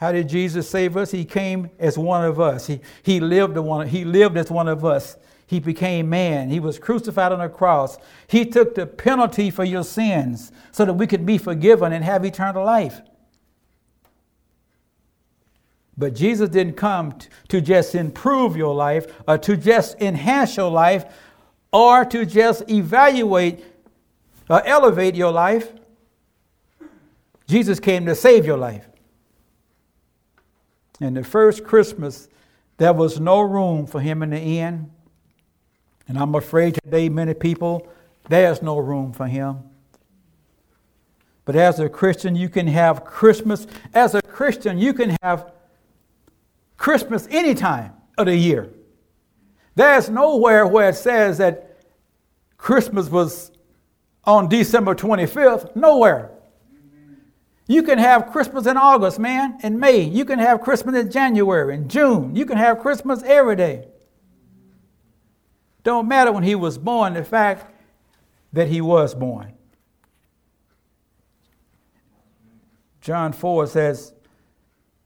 [0.00, 1.10] How did Jesus save us?
[1.10, 2.66] He came as one of us.
[2.66, 5.18] He, he, lived, one, he lived as one of us.
[5.46, 6.48] He became man.
[6.48, 7.98] He was crucified on a cross.
[8.26, 12.24] He took the penalty for your sins so that we could be forgiven and have
[12.24, 13.02] eternal life.
[15.98, 21.04] But Jesus didn't come to just improve your life or to just enhance your life
[21.74, 23.62] or to just evaluate
[24.48, 25.74] or elevate your life.
[27.46, 28.89] Jesus came to save your life.
[31.00, 32.28] And the first Christmas,
[32.76, 34.90] there was no room for him in the inn.
[36.06, 37.88] And I'm afraid today, many people,
[38.28, 39.58] there's no room for him.
[41.44, 43.66] But as a Christian, you can have Christmas.
[43.94, 45.52] As a Christian, you can have
[46.76, 48.70] Christmas any time of the year.
[49.74, 51.78] There's nowhere where it says that
[52.56, 53.50] Christmas was
[54.24, 55.74] on December 25th.
[55.74, 56.30] Nowhere.
[57.70, 60.00] You can have Christmas in August, man, in May.
[60.00, 62.34] You can have Christmas in January, in June.
[62.34, 63.86] You can have Christmas every day.
[65.84, 67.72] Don't matter when he was born, the fact
[68.52, 69.52] that he was born.
[73.02, 74.14] John 4 says,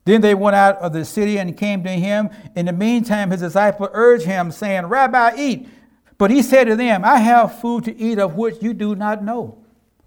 [0.07, 2.31] Then they went out of the city and came to him.
[2.57, 5.69] In the meantime, his disciples urged him, saying, Rabbi, eat.
[6.17, 9.23] But he said to them, I have food to eat of which you do not
[9.23, 9.64] know.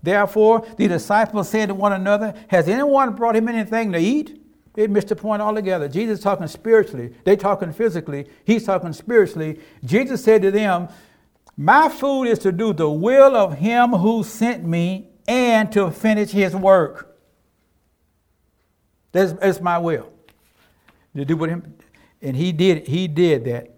[0.08, 4.42] Therefore, the disciples said to one another, Has anyone brought him anything to eat?
[4.74, 5.90] They missed the point altogether.
[5.90, 7.14] Jesus talking spiritually.
[7.26, 8.30] They talking physically.
[8.46, 9.60] He's talking spiritually.
[9.84, 10.88] Jesus said to them,
[11.58, 16.32] My food is to do the will of him who sent me and to finish
[16.32, 17.18] his work.
[19.12, 20.10] That's, that's my will.
[21.18, 21.76] To do what him,
[22.22, 22.88] and he did.
[22.88, 23.74] He did that.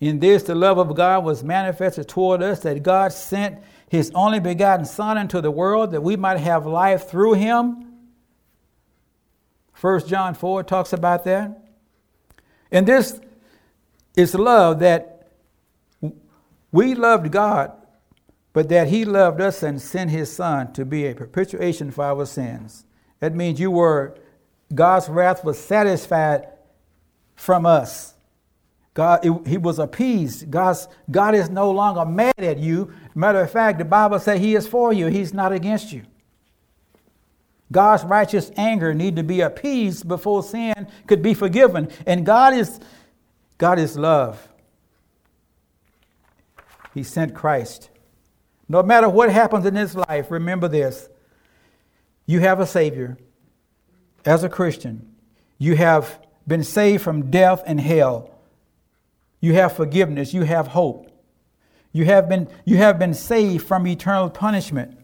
[0.00, 3.62] In this, the love of God was manifested toward us that God sent
[3.92, 7.86] His only begotten Son into the world that we might have life through Him.
[9.72, 11.62] First John four talks about that.
[12.70, 13.20] And this
[14.16, 15.28] is love that
[16.72, 17.72] we loved God
[18.52, 22.26] but that he loved us and sent his son to be a propitiation for our
[22.26, 22.84] sins.
[23.20, 24.14] That means you were,
[24.74, 26.48] God's wrath was satisfied
[27.34, 28.14] from us.
[28.94, 30.50] God, it, he was appeased.
[30.50, 32.92] God's, God is no longer mad at you.
[33.14, 35.06] Matter of fact, the Bible says he is for you.
[35.06, 36.02] He's not against you.
[37.70, 41.90] God's righteous anger need to be appeased before sin could be forgiven.
[42.06, 42.80] And God is,
[43.58, 44.48] God is love.
[46.94, 47.88] He sent Christ
[48.72, 51.10] no matter what happens in this life, remember this
[52.24, 53.18] you have a Savior.
[54.24, 55.14] As a Christian,
[55.58, 58.30] you have been saved from death and hell.
[59.40, 60.32] You have forgiveness.
[60.32, 61.11] You have hope.
[61.92, 64.98] You have been, you have been saved from eternal punishment.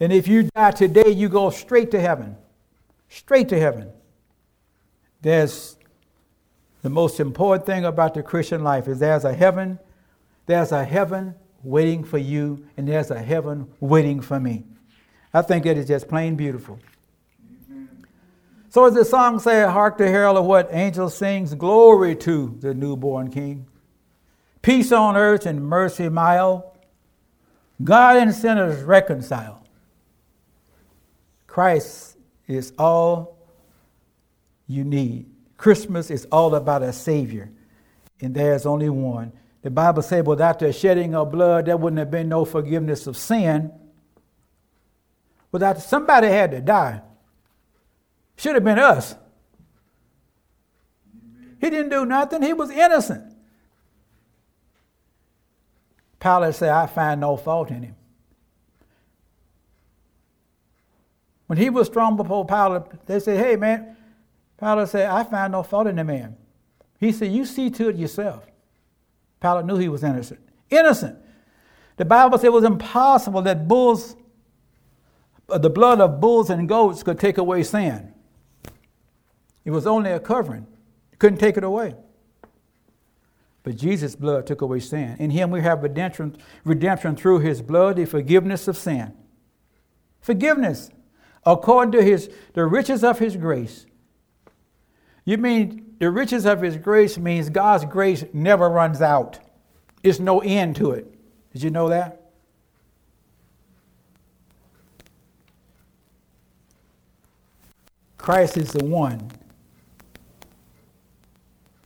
[0.00, 2.36] And if you die today, you go straight to heaven.
[3.08, 3.90] Straight to heaven.
[5.20, 5.76] There's
[6.82, 9.78] the most important thing about the Christian life is there's a heaven,
[10.46, 14.64] there's a heaven waiting for you, and there's a heaven waiting for me.
[15.32, 16.78] I think that is just plain beautiful.
[18.68, 22.74] So as the song says, hark the herald of what angel sings, glory to the
[22.74, 23.66] newborn king.
[24.64, 26.62] Peace on earth and mercy mild.
[27.82, 29.62] God and sinners reconcile.
[31.46, 32.16] Christ
[32.48, 33.36] is all
[34.66, 35.26] you need.
[35.58, 37.50] Christmas is all about a Savior,
[38.22, 39.32] and there's only one.
[39.60, 43.18] The Bible says, without the shedding of blood, there wouldn't have been no forgiveness of
[43.18, 43.70] sin.
[45.52, 47.02] Without somebody had to die.
[48.36, 49.14] Should have been us.
[51.60, 53.33] He didn't do nothing, he was innocent.
[56.24, 57.96] Pilate said, I find no fault in him.
[61.48, 63.94] When he was strong before Pilate, they said, Hey man,
[64.58, 66.38] Pilate said, I find no fault in the man.
[66.98, 68.46] He said, You see to it yourself.
[69.38, 70.40] Pilate knew he was innocent.
[70.70, 71.18] Innocent.
[71.98, 74.16] The Bible said it was impossible that bulls,
[75.50, 78.14] uh, the blood of bulls and goats could take away sin.
[79.66, 80.66] It was only a covering.
[81.18, 81.94] Couldn't take it away.
[83.64, 85.16] But Jesus' blood took away sin.
[85.18, 89.14] In him we have redemption, redemption through his blood, the forgiveness of sin.
[90.20, 90.90] Forgiveness
[91.44, 93.86] according to his the riches of his grace.
[95.24, 99.38] You mean the riches of his grace means God's grace never runs out.
[100.02, 101.10] There's no end to it.
[101.52, 102.20] Did you know that?
[108.18, 109.30] Christ is the one.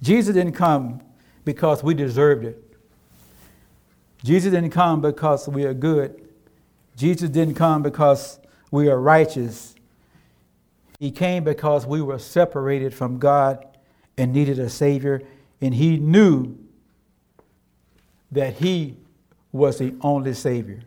[0.03, 1.01] Jesus didn't come
[1.49, 2.63] because we deserved it.
[4.23, 6.29] Jesus didn't come because we are good.
[6.95, 8.39] Jesus didn't come because
[8.71, 9.75] we are righteous.
[10.99, 13.65] He came because we were separated from God
[14.19, 15.23] and needed a Savior,
[15.63, 16.59] and he knew
[18.31, 18.99] that he
[19.51, 20.83] was the only Savior.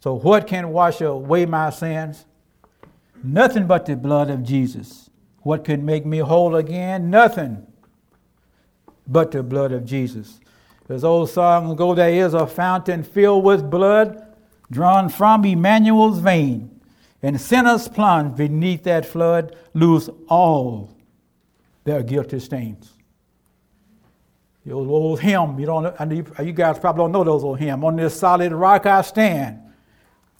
[0.00, 2.24] So, what can wash away my sins?
[3.22, 5.08] Nothing but the blood of Jesus.
[5.42, 7.10] What can make me whole again?
[7.10, 7.68] Nothing
[9.06, 10.40] but the blood of Jesus.
[10.86, 14.34] This old song ago, there is a fountain filled with blood
[14.70, 16.80] drawn from Emmanuel's vein,
[17.22, 20.94] and sinners plunged beneath that flood lose all
[21.84, 22.92] their guilty stains.
[24.64, 25.94] The old, old hymn, you don't
[26.42, 27.84] you guys probably don't know those old hymns.
[27.84, 29.60] On this solid rock I stand.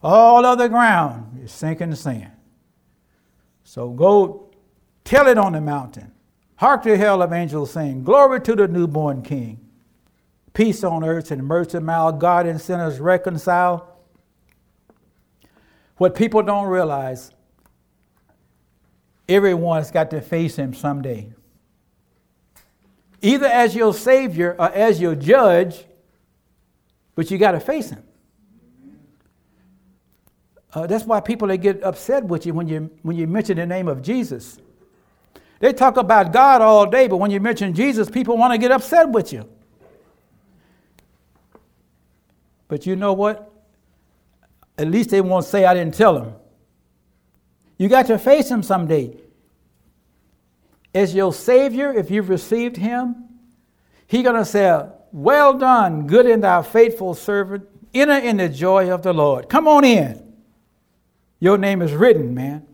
[0.02, 2.32] All other ground is sinking sand.
[3.64, 4.50] So go
[5.04, 6.13] tell it on the mountain.
[6.56, 8.04] Hark hell of angels sing.
[8.04, 9.60] Glory to the newborn king.
[10.52, 12.20] Peace on earth and mercy mild.
[12.20, 13.98] God and sinners reconcile.
[15.96, 17.32] What people don't realize
[19.28, 21.32] Everyone's got to face him someday.
[23.22, 25.84] Either as your Savior or as your judge,
[27.14, 28.02] but you got to face him.
[30.74, 33.64] Uh, that's why people they get upset with you when you when you mention the
[33.64, 34.58] name of Jesus.
[35.64, 38.70] They talk about God all day, but when you mention Jesus, people want to get
[38.70, 39.48] upset with you.
[42.68, 43.50] But you know what?
[44.76, 46.34] At least they won't say I didn't tell them.
[47.78, 49.16] You got to face him someday.
[50.94, 53.24] As your Savior, if you've received him,
[54.06, 57.66] He's going to say, Well done, good and thou faithful servant.
[57.94, 59.48] Enter in the joy of the Lord.
[59.48, 60.30] Come on in.
[61.40, 62.66] Your name is written, man.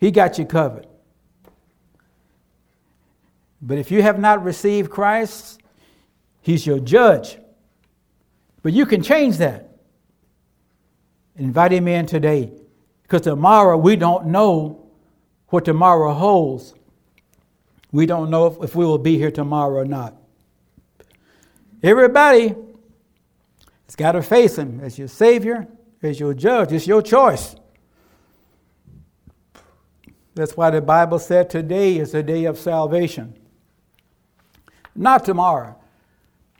[0.00, 0.88] He got you covered.
[3.60, 5.60] But if you have not received Christ,
[6.40, 7.38] He's your judge.
[8.62, 9.70] But you can change that.
[11.36, 12.52] Invite Him in today.
[13.02, 14.90] Because tomorrow we don't know
[15.48, 16.74] what tomorrow holds.
[17.90, 20.14] We don't know if, if we will be here tomorrow or not.
[21.82, 22.54] Everybody
[23.86, 25.66] has got to face Him as your Savior,
[26.02, 26.72] as your judge.
[26.72, 27.56] It's your choice.
[30.34, 33.37] That's why the Bible said today is the day of salvation.
[34.98, 35.76] Not tomorrow.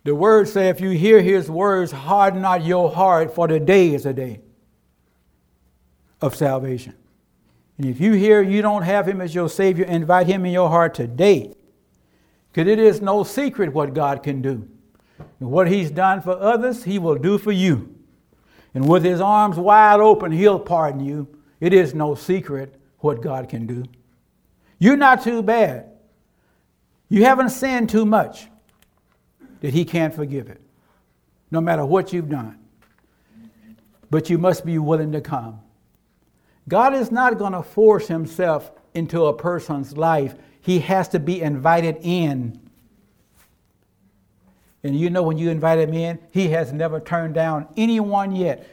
[0.04, 3.92] The words say, if you hear his words, harden not your heart, for the day
[3.92, 4.40] is a day
[6.22, 6.94] of salvation.
[7.76, 10.68] And if you hear you don't have him as your Savior, invite him in your
[10.68, 11.52] heart today.
[12.50, 14.68] Because it is no secret what God can do.
[15.40, 17.92] And what he's done for others, he will do for you.
[18.72, 21.26] And with his arms wide open, he'll pardon you.
[21.60, 23.84] It is no secret what God can do.
[24.78, 25.90] You're not too bad.
[27.08, 28.48] You haven't sinned too much
[29.60, 30.60] that He can't forgive it,
[31.50, 32.58] no matter what you've done.
[34.10, 35.60] But you must be willing to come.
[36.68, 41.40] God is not going to force Himself into a person's life, He has to be
[41.40, 42.60] invited in.
[44.82, 48.66] And you know, when you invite Him in, He has never turned down anyone yet.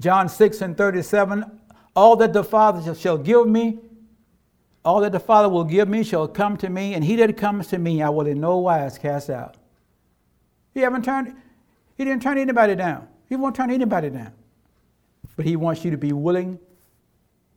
[0.00, 1.56] John 6 and 37
[1.96, 3.78] all that the Father shall give me,
[4.86, 7.66] all that the Father will give me shall come to me, and he that comes
[7.68, 9.56] to me I will in no wise cast out.
[10.72, 11.34] He haven't turned,
[11.96, 13.08] he didn't turn anybody down.
[13.28, 14.32] He won't turn anybody down.
[15.36, 16.58] But he wants you to be willing,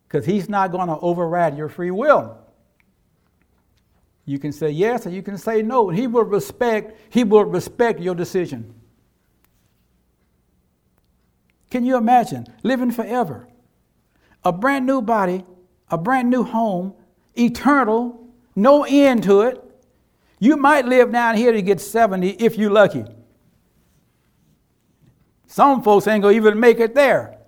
[0.06, 2.36] because he's not going to override your free will.
[4.26, 5.88] You can say yes or you can say no.
[5.88, 8.74] He will respect, he will respect your decision.
[11.70, 13.46] Can you imagine living forever?
[14.44, 15.44] a brand new body,
[15.90, 16.94] a brand new home,
[17.36, 19.62] eternal, no end to it.
[20.38, 23.04] You might live down here to get 70 if you're lucky.
[25.46, 27.38] Some folks ain't gonna even make it there.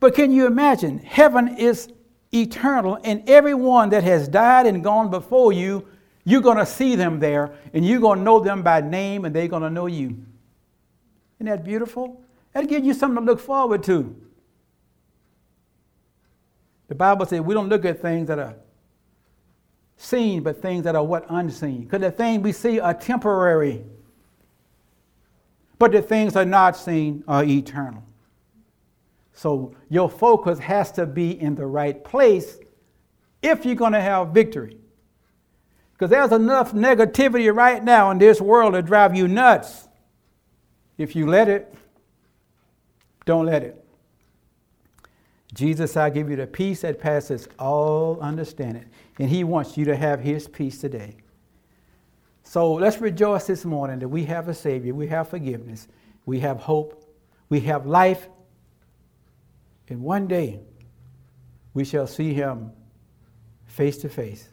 [0.00, 0.98] But can you imagine?
[0.98, 1.88] Heaven is
[2.32, 5.86] eternal, and everyone that has died and gone before you,
[6.24, 9.70] you're gonna see them there, and you're gonna know them by name, and they're gonna
[9.70, 10.18] know you.
[11.38, 12.20] Isn't that beautiful?
[12.52, 14.14] That gives you something to look forward to.
[16.88, 18.56] The Bible says we don't look at things that are
[20.04, 21.84] seen, but things that are what unseen.
[21.84, 23.84] Because the things we see are temporary,
[25.78, 28.04] but the things that are not seen are eternal.
[29.32, 32.58] So your focus has to be in the right place
[33.42, 34.78] if you're going to have victory.
[35.92, 39.88] Because there's enough negativity right now in this world to drive you nuts.
[40.98, 41.74] If you let it,
[43.24, 43.84] don't let it.
[45.52, 48.86] Jesus, I give you the peace that passes all understanding.
[49.18, 51.16] And He wants you to have His peace today.
[52.42, 55.88] So let's rejoice this morning that we have a Savior, we have forgiveness,
[56.26, 57.04] we have hope,
[57.48, 58.28] we have life.
[59.88, 60.60] And one day
[61.72, 62.72] we shall see Him
[63.66, 64.48] face to face.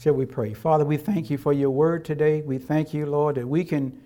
[0.00, 0.54] Shall we pray?
[0.54, 2.40] Father, we thank you for your word today.
[2.40, 4.00] We thank you, Lord, that we can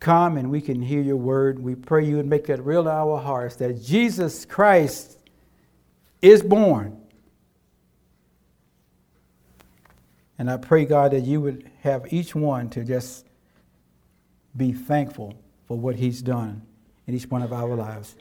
[0.00, 1.58] come and we can hear your word.
[1.58, 5.18] We pray you would make that real to our hearts that Jesus Christ
[6.22, 6.98] is born.
[10.38, 13.26] And I pray, God, that you would have each one to just
[14.56, 15.34] be thankful
[15.66, 16.62] for what he's done
[17.06, 18.16] in each one of our lives.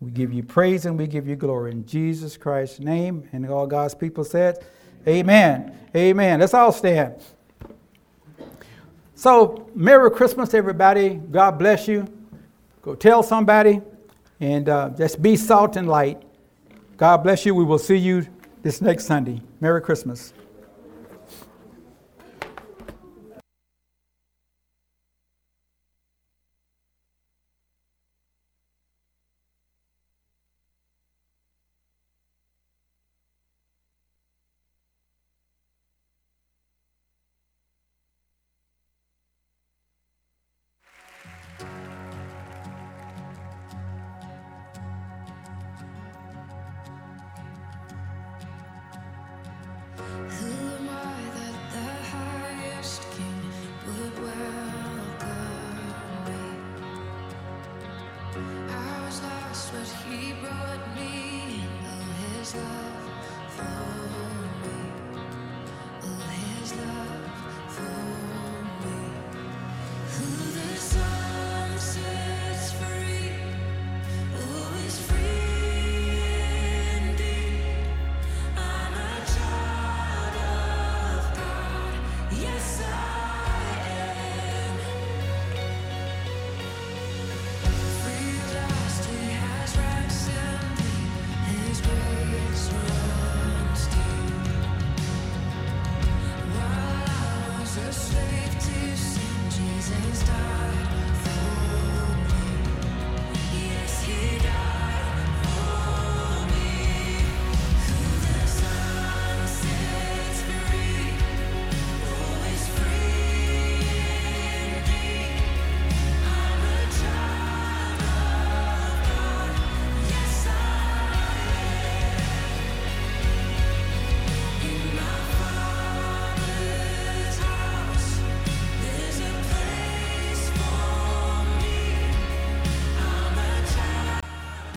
[0.00, 3.28] We give you praise and we give you glory in Jesus Christ's name.
[3.32, 4.64] And all God's people said,
[5.06, 5.78] Amen.
[5.94, 6.40] Amen.
[6.40, 7.14] Let's all stand.
[9.14, 11.14] So, Merry Christmas, everybody.
[11.30, 12.06] God bless you.
[12.82, 13.80] Go tell somebody
[14.40, 16.22] and uh, just be salt and light.
[16.96, 17.54] God bless you.
[17.54, 18.26] We will see you
[18.62, 19.40] this next Sunday.
[19.60, 20.32] Merry Christmas.